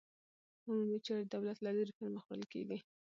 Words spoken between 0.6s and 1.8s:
عمومي چارې د دولت له